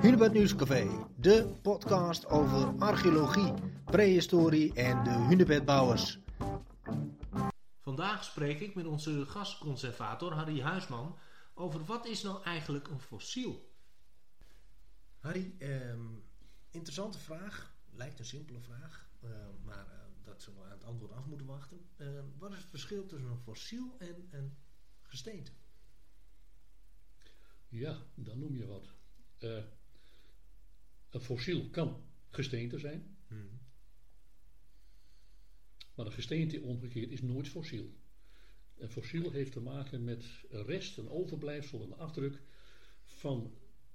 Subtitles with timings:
[0.00, 3.52] Hunebed Nieuwscafé, de podcast over archeologie,
[3.84, 6.18] prehistorie en de hunebedbouwers.
[7.80, 11.16] Vandaag spreek ik met onze gastconservator Harry Huisman
[11.54, 13.72] over wat is nou eigenlijk een fossiel?
[15.20, 16.06] Harry, ehm,
[16.70, 17.74] interessante vraag.
[17.90, 19.30] Lijkt een simpele vraag, eh,
[19.64, 21.88] maar eh, dat zullen we aan het antwoord af moeten wachten.
[21.96, 22.06] Eh,
[22.38, 24.56] wat is het verschil tussen een fossiel en een
[25.02, 25.52] gesteente?
[27.68, 28.94] Ja, dan noem je wat.
[29.38, 29.62] Eh,
[31.10, 33.16] een fossiel kan gesteente zijn,
[35.94, 37.94] maar een gesteente omgekeerd is nooit fossiel.
[38.76, 42.40] Een fossiel heeft te maken met een rest, een overblijfsel, een afdruk
[43.04, 43.54] van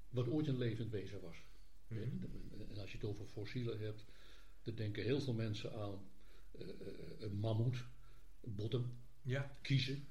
[0.10, 1.36] wat ooit een levend wezen was.
[1.88, 2.02] Mhm.
[2.70, 4.06] En als je het over fossielen hebt,
[4.62, 6.10] dan denken heel veel mensen aan
[6.52, 6.76] eh, eh,
[7.20, 7.86] een mammoet,
[8.42, 8.92] een bottom,
[9.22, 9.58] Ja.
[9.62, 10.08] kiezen,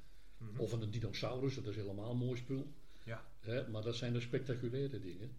[0.57, 2.73] of aan een dinosaurus, dat is helemaal een mooi spul.
[3.05, 3.33] Ja.
[3.41, 5.31] Hè, maar dat zijn de spectaculaire dingen.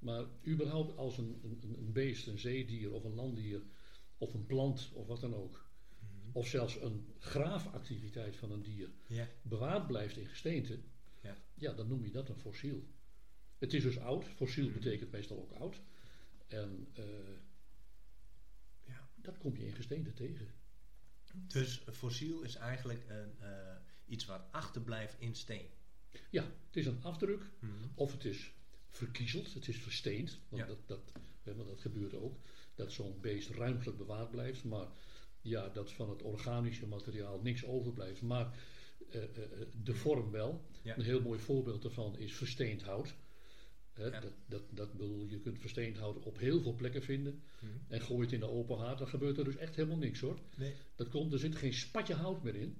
[0.00, 3.62] Maar überhaupt als een, een, een beest, een zeedier of een landdier
[4.18, 5.68] of een plant of wat dan ook.
[6.32, 8.90] Of zelfs een graafactiviteit van een dier
[9.42, 10.78] bewaard blijft in gesteente.
[11.22, 11.36] Ja.
[11.54, 12.86] Ja, dan noem je dat een fossiel.
[13.58, 14.24] Het is dus oud.
[14.24, 15.80] Fossiel betekent meestal ook oud.
[16.46, 17.04] En eh,
[18.86, 19.08] Ja.
[19.16, 20.46] dat kom je in gesteente tegen.
[21.34, 25.66] Dus een fossiel is eigenlijk een, eh, iets wat achterblijft in steen.
[26.30, 27.42] Ja, het is een afdruk.
[27.94, 28.52] Of het is
[28.90, 30.38] verkiezeld, het is versteend.
[30.48, 30.68] Want Ja.
[30.68, 32.38] dat, dat, hè, want dat gebeurt ook.
[32.74, 34.64] Dat zo'n beest ruimtelijk bewaard blijft.
[34.64, 34.86] Maar
[35.40, 38.22] ja, dat van het organische materiaal niks overblijft.
[38.22, 38.58] Maar
[39.10, 40.64] eh, eh, eh, de vorm wel.
[40.82, 40.96] Ja.
[40.96, 43.14] Een heel mooi voorbeeld daarvan is versteend hout.
[43.92, 44.20] Hè, Ja.
[44.20, 47.42] dat, dat, dat bedoel, je kunt versteend hout op heel veel plekken vinden.
[47.60, 47.72] Mhm.
[47.88, 50.38] En gooi het in de open haard, dan gebeurt er dus echt helemaal niks hoor.
[50.56, 50.74] Nee.
[50.94, 52.76] Dat komt, er zit geen spatje hout meer in.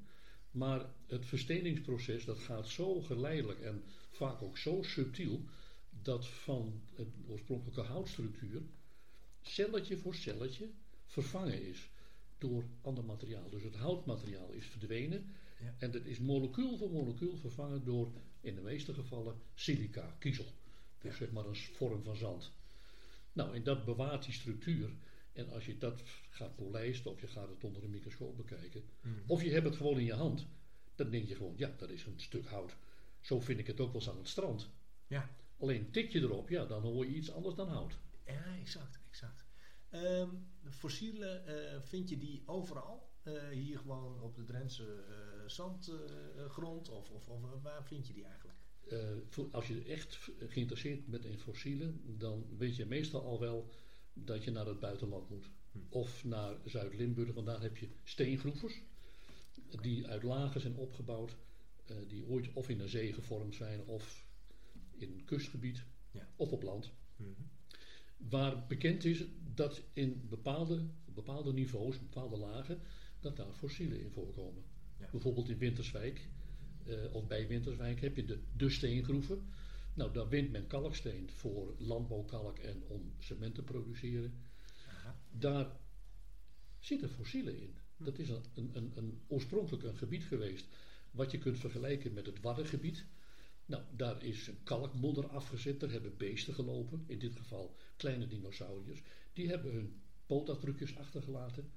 [0.51, 5.45] Maar het versteningsproces dat gaat zo geleidelijk en vaak ook zo subtiel.
[6.03, 8.63] Dat van de oorspronkelijke houtstructuur
[9.43, 10.71] celletje voor celletje
[11.07, 11.91] vervangen is
[12.39, 13.51] door ander materiaal.
[13.51, 15.31] Dus het houtmateriaal is verdwenen.
[15.61, 15.75] Ja.
[15.79, 20.45] En dat is molecuul voor molecuul vervangen door in de meeste gevallen silica, kiezel.
[20.99, 21.17] Dus Ja.
[21.17, 22.51] zeg maar een vorm van zand.
[23.33, 24.91] Nou, en dat bewaart die structuur.
[25.33, 29.15] En als je dat gaat polijsten of je gaat het onder een microscoop bekijken, Mhm.
[29.27, 30.47] of je hebt het gewoon in je hand,
[30.95, 32.77] dan denk je gewoon, ja, dat is een stuk hout.
[33.21, 34.69] Zo vind ik het ook wel eens aan het strand.
[35.07, 35.31] Ja.
[35.61, 37.99] Alleen tik je erop, ja, dan hoor je iets anders dan hout.
[38.27, 39.45] Ja, exact, exact.
[39.91, 40.29] Ehm,
[40.63, 43.09] de fossielen, eh, vind je die overal?
[43.23, 46.89] Eh, hier gewoon op de Drentse eh, zandgrond?
[46.89, 48.59] of, of, of waar vind je die eigenlijk?
[49.53, 53.71] Als je echt geïnteresseerd bent in fossielen, dan weet je meestal al wel
[54.13, 55.51] dat je naar het buitenland moet.
[55.73, 55.79] Hm.
[55.89, 58.83] Of naar Zuid-Limburg, want daar heb je steengroevers.
[59.81, 61.37] Die uit lagen zijn opgebouwd,
[62.09, 64.30] die ooit of in een zee gevormd zijn, of
[65.01, 66.29] in een kustgebied, Ja.
[66.37, 66.93] of op land.
[68.17, 69.25] Waar bekend is
[69.55, 72.81] dat in bepaalde, bepaalde niveaus, bepaalde lagen,
[73.21, 74.63] dat daar fossielen in voorkomen.
[74.99, 75.09] Ja.
[75.11, 76.29] Bijvoorbeeld in Winterswijk,
[76.85, 79.49] eh, of bij Winterswijk heb je de, de steengroeven.
[79.95, 84.33] Nou, daar wint men kalksteen voor landbouwkalk en om cement te produceren.
[84.89, 85.21] Aha.
[85.31, 85.77] Daar
[86.79, 87.75] zitten fossielen in.
[87.97, 90.67] Dat is een, een, een oorspronkelijk een gebied geweest
[91.11, 93.05] wat je kunt vergelijken met het Waddengebied.
[93.71, 99.03] Nou, daar is een kalkmodder afgezet, daar hebben beesten gelopen, in dit geval kleine dinosauriërs.
[99.33, 101.73] Die hebben hun pootafdrukjes achtergelaten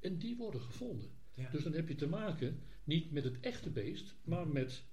[0.00, 1.10] en die worden gevonden.
[1.34, 1.50] Ja.
[1.50, 4.84] Dus dan heb je te maken niet met het echte beest, maar met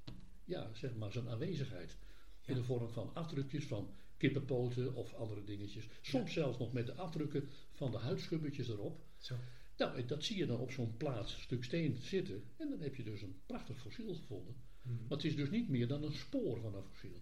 [0.43, 1.97] ja, zeg maar zijn aanwezigheid.
[2.45, 5.87] In de vorm van afdrukjes van kippenpoten of andere dingetjes.
[6.01, 9.05] Soms zelfs nog met de afdrukken van de huidschubbertjes erop.
[9.17, 9.35] Zo.
[9.77, 12.43] Nou, dat zie je dan op zo'n plaats, stuk steen zitten.
[12.57, 14.55] En dan heb je dus een prachtig fossiel gevonden.
[14.85, 17.21] Maar het is dus niet meer dan een spoor van een fossiel.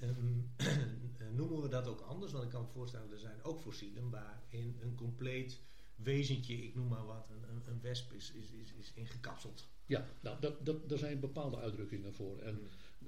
[0.00, 0.40] Ehm,
[1.36, 2.32] noemen we dat ook anders?
[2.32, 5.60] Want ik kan me voorstellen, er zijn ook fossielen waarin een compleet
[5.94, 9.68] wezentje, ik noem maar wat, een, een, wesp is, is, is, is ingekapseld.
[9.86, 12.38] Ja, nou, dat, dat, daar zijn bepaalde uitdrukkingen voor.
[12.38, 12.58] En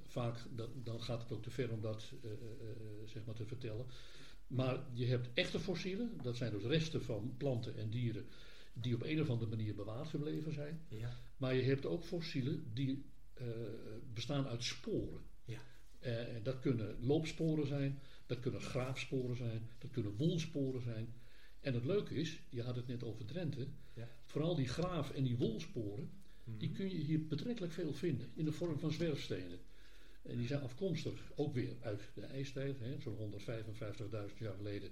[0.06, 3.34] vaak dat, dan gaat het ook te ver om dat eh, eh, eh, zeg maar
[3.34, 3.86] te vertellen.
[4.46, 8.26] Maar je hebt echte fossielen, dat zijn dus resten van planten en dieren
[8.72, 10.80] die op een of andere manier bewaard gebleven zijn.
[10.88, 11.16] Ja.
[11.36, 13.04] Maar je hebt ook fossielen die
[14.14, 15.20] bestaan uit sporen.
[15.44, 15.58] Ja.
[15.98, 21.14] Eh, en dat kunnen loopsporen zijn, dat kunnen graafsporen zijn, dat kunnen woelsporen zijn.
[21.60, 24.08] En het leuke is, je had het net over Drenthe, Ja.
[24.24, 26.10] vooral die graaf- en die woelsporen,
[26.44, 26.58] Mhm.
[26.58, 29.58] die kun je hier betrekkelijk veel vinden in de vorm van zwerfstenen.
[30.22, 34.90] En die zijn afkomstig ook weer uit de ijstijd, zo'n 155.000 jaar geleden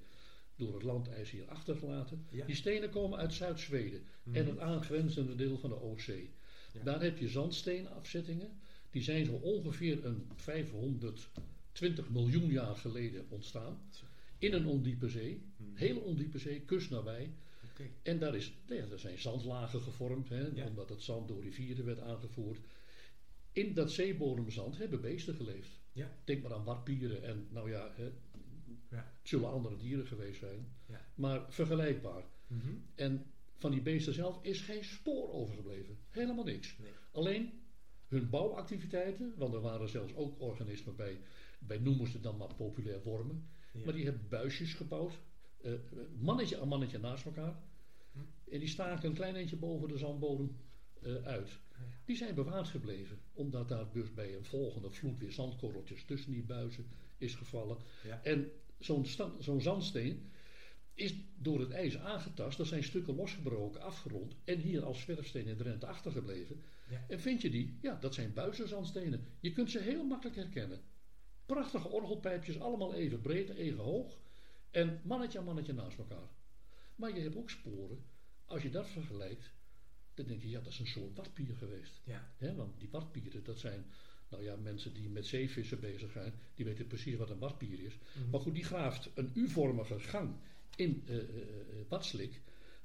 [0.56, 2.26] door het landijs hier achtergelaten.
[2.30, 2.46] Ja.
[2.46, 4.02] Die stenen komen uit Zuid-Zweden
[4.32, 6.30] en het aangrenzende deel van de Oostzee.
[6.72, 6.82] Ja.
[6.82, 8.50] Daar heb je zandsteenafzettingen.
[8.90, 10.26] Die zijn zo ongeveer een
[11.72, 13.80] 20 miljoen jaar geleden ontstaan.
[14.38, 15.42] In een ondiepe zee.
[15.56, 15.76] Hmm.
[15.76, 17.30] Hele ondiepe zee, kustnabij.
[17.70, 17.90] Oké.
[18.02, 20.66] En daar, is, nou ja, er zijn zandlagen gevormd, hè, Ja.
[20.66, 22.60] omdat het zand door rivieren werd aangevoerd.
[23.52, 25.80] In dat zeebodemzand hebben beesten geleefd.
[25.92, 26.16] Ja.
[26.24, 28.10] Denk maar aan warpieren en nou ja, hè,
[28.88, 30.68] het zullen andere dieren geweest zijn.
[31.14, 32.24] Maar vergelijkbaar.
[32.46, 32.74] Mhm.
[32.94, 33.26] En
[33.58, 35.98] van die beesten zelf is geen spoor overgebleven.
[36.10, 36.78] Helemaal niks.
[36.78, 36.92] Nee.
[37.12, 37.52] Alleen
[38.08, 41.20] hun bouwactiviteiten, want er waren zelfs ook organismen bij,
[41.66, 43.84] wij noemen ze dan maar populair wormen, Ja.
[43.84, 45.20] maar die hebben buisjes gebouwd,
[45.60, 45.72] eh,
[46.18, 47.62] mannetje aan mannetje naast elkaar.
[48.12, 48.18] Hm.
[48.50, 50.56] En die staken een klein eentje boven de zandbodem
[51.02, 51.48] eh, uit.
[51.48, 51.84] Ja.
[52.04, 56.44] Die zijn bewaard gebleven, omdat daar dus bij een volgende vloed weer zandkorreltjes tussen die
[56.44, 56.86] buizen
[57.18, 57.78] is gevallen.
[58.04, 58.22] Ja.
[58.22, 58.50] En
[59.38, 60.30] zo'n zandsteen
[60.98, 62.58] is door het ijs aangetast.
[62.58, 66.62] Er zijn stukken losgebroken, afgerond en hier als zwerfsteen in Drenthe achtergebleven.
[66.88, 67.04] Ja.
[67.08, 67.78] En vind je die?
[67.80, 69.24] Ja, dat zijn buizenzandstenen.
[69.40, 70.80] Je kunt ze heel makkelijk herkennen.
[71.46, 74.18] Prachtige orgelpijpjes, allemaal even breed, even hoog.
[74.70, 76.28] En mannetje aan mannetje naast elkaar.
[76.96, 77.98] Maar je hebt ook sporen.
[78.44, 79.52] Als je dat vergelijkt,
[80.14, 82.00] dan denk je, ja, dat is een soort watpier geweest.
[82.04, 82.32] Ja.
[82.36, 83.84] Hè, want die watpieren, dat zijn,
[84.28, 87.98] nou ja, mensen die met zeevissen bezig zijn, die weten precies wat een watpier is.
[87.98, 88.30] Mhm.
[88.30, 90.36] Maar goed, die graaft een U-vormige gang
[90.78, 91.16] in eh,
[91.88, 92.40] watslik.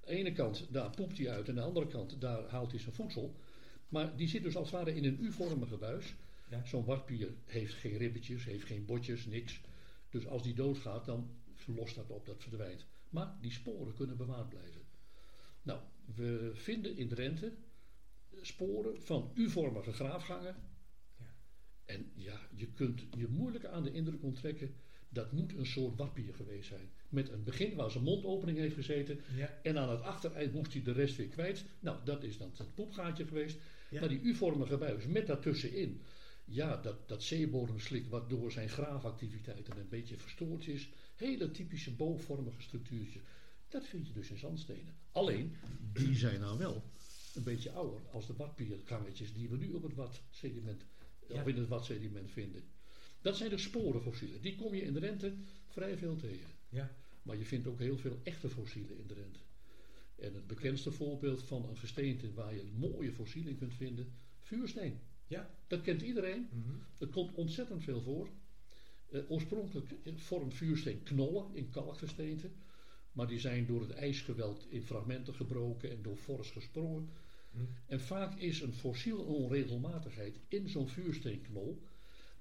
[0.05, 2.71] Aan de ene kant, daar poept hij uit, en aan de andere kant, daar haalt
[2.71, 3.35] hij zijn voedsel.
[3.87, 6.15] Maar die zit dus als het ware in een U-vormige buis.
[6.49, 6.65] Ja.
[6.65, 9.61] Zo'n watpier heeft geen ribbetjes, heeft geen botjes, niks.
[10.09, 11.29] Dus als die doodgaat, dan
[11.65, 12.85] lost dat op, dat verdwijnt.
[13.09, 14.81] Maar die sporen kunnen bewaard blijven.
[15.61, 15.79] Nou,
[16.15, 17.53] we vinden in Drenthe
[18.41, 20.55] sporen van U-vormige graafgangen.
[21.17, 21.35] Ja.
[21.85, 24.75] En ja, je kunt je moeilijk aan de indruk onttrekken.
[25.13, 26.89] Dat moet een soort watpier geweest zijn.
[27.09, 29.19] Met een begin waar zijn mondopening heeft gezeten.
[29.35, 29.59] Ja.
[29.63, 31.65] En aan het achtereind moest hij de rest weer kwijt.
[31.79, 33.57] Nou, dat is dan het poepgaatje geweest.
[33.89, 33.99] Ja.
[33.99, 36.01] Maar die U-vormige buis met daartussenin.
[36.45, 40.89] Ja, dat, dat zeebodemslik wat door zijn graafactiviteiten een beetje verstoord is.
[41.15, 43.21] Hele typische boogvormige structuurtjes.
[43.69, 44.95] Dat vind je dus in zandstenen.
[45.11, 45.55] Alleen,
[45.93, 46.83] die zijn nou wel
[47.35, 50.85] een beetje ouder als de watpiergangetjes die we nu op het watsediment,
[51.27, 51.41] Ja.
[51.41, 52.63] of in het watsediment vinden.
[53.23, 54.41] Dat zijn de sporenfossielen.
[54.41, 55.33] Die kom je in de rente
[55.67, 56.49] vrij veel tegen.
[56.69, 56.91] Ja.
[57.21, 59.39] Maar je vindt ook heel veel echte fossielen in de rente.
[60.15, 64.99] En het bekendste voorbeeld van een gesteente waar je mooie fossielen in kunt vinden, vuursteen.
[65.27, 65.49] Ja.
[65.67, 66.47] Dat kent iedereen.
[66.51, 66.71] Mhm.
[66.97, 68.29] Er komt ontzettend veel voor.
[69.09, 72.49] Eh, oorspronkelijk vormt vuursteen knollen in kalkgesteente.
[73.11, 77.09] Maar die zijn door het ijsgeweld in fragmenten gebroken en door vorst gesprongen.
[77.51, 77.63] Mhm.
[77.85, 81.83] En vaak is een fossiel onregelmatigheid in zo'n vuursteenknol.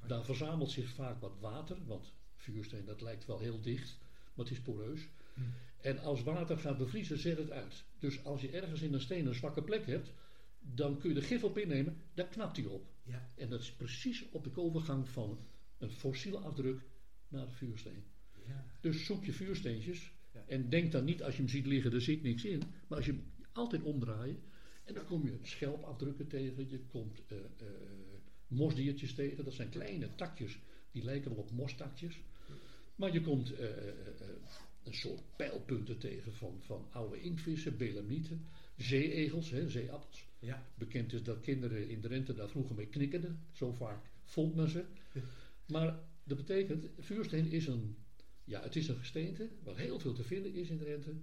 [0.07, 3.99] Daar verzamelt zich vaak wat water, want vuursteen dat lijkt wel heel dicht,
[4.35, 5.09] maar het is poreus.
[5.35, 5.47] Mhm.
[5.81, 7.85] En als water gaat bevriezen, zet het uit.
[7.99, 10.13] Dus als je ergens in een steen een zwakke plek hebt,
[10.61, 12.87] dan kun je er gif op innemen, dan knapt die op.
[13.03, 13.29] Ja.
[13.37, 15.39] En dat is precies op de overgang van
[15.79, 16.81] een fossiele afdruk
[17.29, 18.05] naar de vuursteen.
[18.47, 18.65] Ja.
[18.81, 20.45] Dus zoek je vuursteentjes Ja.
[20.47, 22.63] en denk dan niet als je hem ziet liggen, er zit niks in.
[22.89, 24.39] Maar als je hem altijd omdraait,
[24.85, 27.67] en dan kom je schelpafdrukken tegen, je komt eh, eh,
[28.53, 29.45] mosdiertjes tegen.
[29.45, 30.59] Dat zijn kleine takjes,
[30.91, 32.21] die lijken wel op mostakjes.
[32.97, 33.95] Maar je komt eh, eh, eh,
[34.85, 38.47] een soort pijlpunten tegen van, van oude inktvissen, belemnieten,
[38.77, 40.27] zeeegels, hè, zeeappels.
[40.39, 40.67] Ja.
[40.75, 43.39] Bekend is dat kinderen in Drenthe daar vroeger mee knikkerden.
[43.53, 44.85] Zo vaak vond men ze.
[45.67, 47.97] Maar dat betekent, vuursteen is een,
[48.45, 51.15] ja, het is een gesteente waar heel veel te vinden is in Drenthe.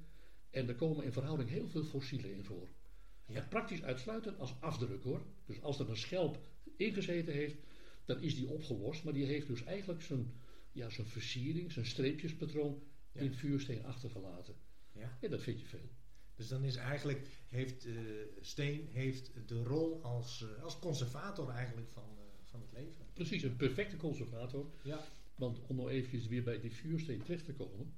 [0.50, 2.68] En er komen in verhouding heel veel fossielen in voor.
[3.30, 3.46] Ja.
[3.50, 5.22] Praktisch uitsluitend als afdruk hoor.
[5.46, 6.40] Dus als er een schelp
[6.78, 7.56] ingezeten heeft,
[8.06, 9.04] dan is die opgelost.
[9.04, 10.34] Maar die heeft dus eigenlijk zijn,
[10.72, 12.82] ja, zijn versiering, zijn streepjespatroon
[13.12, 13.22] Ja.
[13.22, 14.56] in vuursteen achtergelaten.
[14.92, 15.18] Ja.
[15.22, 15.90] En dat vind je veel.
[16.36, 17.94] Dus dan is eigenlijk, heeft eh,
[18.40, 23.06] steen heeft de rol als, eh, als conservator eigenlijk van, eh, van het leven.
[23.14, 24.72] Precies, een perfecte conservator.
[24.84, 25.06] Ja.
[25.36, 27.94] Want om nog eventjes weer bij die vuursteen terecht te komen.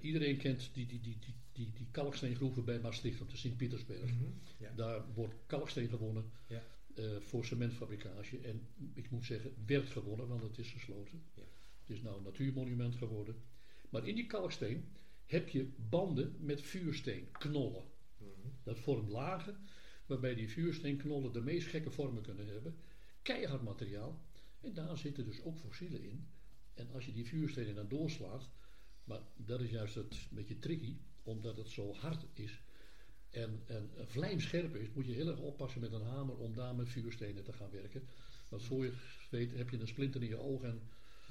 [0.00, 4.12] iedereen kent die, die, die, die, die, die kalksteengroeven bij Maastricht op de Sint-Pietersberg.
[4.12, 4.24] Mhm.
[4.58, 4.72] Ja.
[4.76, 6.62] Daar wordt kalksteen gewonnen Ja.
[6.94, 8.38] eh, voor cementfabricage.
[8.38, 11.22] En ik moet zeggen, werd gewonnen, want het is gesloten.
[11.34, 11.42] Ja.
[11.80, 13.36] Het is nou een natuurmonument geworden.
[13.90, 14.84] Maar in die kalksteen
[15.26, 17.84] heb je banden met vuursteen, knollen.
[18.18, 18.28] Mhm.
[18.62, 19.56] Dat vormt lagen
[20.06, 22.76] waarbij die vuursteenknollen de meest gekke vormen kunnen hebben.
[23.22, 24.22] Keihard materiaal.
[24.60, 26.26] En daar zitten dus ook fossielen in.
[26.74, 28.50] En als je die vuurstenen dan doorslaat,
[29.04, 32.60] maar dat is juist het een beetje tricky, omdat het zo hard is
[33.30, 36.88] en, en vlijmscherp is, moet je heel erg oppassen met een hamer om daar met
[36.88, 38.02] vuurstenen te gaan werken.
[38.48, 38.92] Want voor je
[39.30, 40.80] weet heb je een splinter in je oog en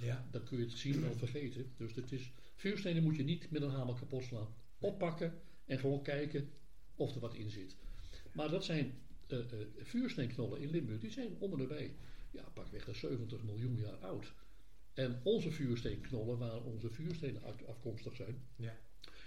[0.01, 0.27] Ja.
[0.31, 1.71] dan kun je het zien wel vergeten.
[1.77, 4.47] Dus het is, vuurstenen moet je niet met een hamer kapot slaan.
[4.79, 6.50] Oppakken en gewoon kijken
[6.95, 7.75] of er wat in zit.
[8.33, 8.93] Maar dat zijn
[9.27, 11.95] eh, eh, vuursteenknollen in Limburg, die zijn om en nabij.
[12.31, 14.33] ja, pakweg de 70 miljoen jaar oud.
[14.93, 18.77] En onze vuursteenknollen, waar onze vuurstenen afkomstig zijn, Ja.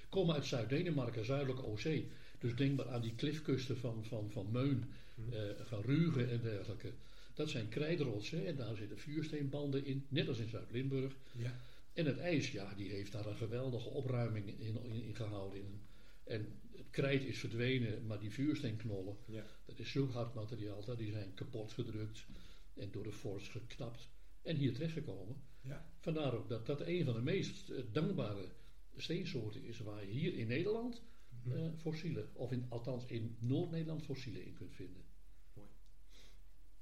[0.08, 2.08] Komen uit Zuid-Denemarken, Zuidelijke Oostzee.
[2.38, 4.84] Dus denk maar aan die klifkusten van, van, van Meun,
[5.30, 6.92] eh, van Rügen en dergelijke.
[7.34, 11.12] Dat zijn krijtrotsen en daar zitten vuursteenbanden in, net als in Zuid-Limburg.
[11.32, 11.60] Ja.
[11.92, 15.80] En het ijs, ja, die heeft daar een geweldige opruiming in, in, in gehouden.
[16.24, 16.46] En
[16.76, 19.44] het krijt is verdwenen, maar die vuursteenknollen, Ja.
[19.64, 22.26] dat is zulk hard materiaal, dat die zijn kapot gedrukt
[22.74, 24.08] en door de vorst geknapt
[24.42, 25.36] en hier terechtgekomen.
[25.60, 25.86] Ja.
[26.00, 28.48] Vandaar ook dat dat een van de meest eh, dankbare
[28.96, 31.02] steensoorten is waar je hier in Nederland
[31.44, 31.56] Mhm.
[31.56, 35.02] eh, fossielen, of in, althans in Noord-Nederland fossielen in kunt vinden.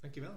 [0.01, 0.35] Dankjewel.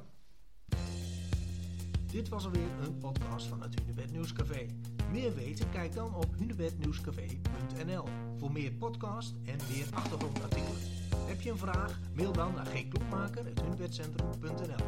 [2.12, 4.66] Dit was alweer een podcast van het Hunebed Nieuwscafé.
[5.12, 5.70] Meer weten?
[5.70, 8.04] Kijk dan op hunebednieuwscafé.nl
[8.38, 10.78] voor meer podcast en meer achtergrondartikelen.
[11.16, 12.00] Heb je een vraag?
[12.16, 14.86] Mail dan naar gklokmaker.hunebedcentrum.nl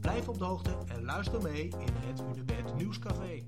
[0.00, 3.42] Blijf op de hoogte en luister mee in het Hunebed Nieuwscafé.